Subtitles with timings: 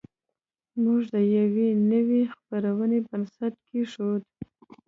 [0.83, 4.23] موږ د یوې نوې خپرونې بنسټ کېښود